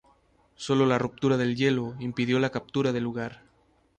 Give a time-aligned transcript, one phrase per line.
[0.55, 3.43] Sólo la ruptura del hielo impidió la captura del lugar.